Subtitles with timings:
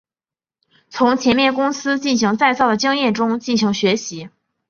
[0.89, 4.31] 从前面公司进行再造的经验中进行学习。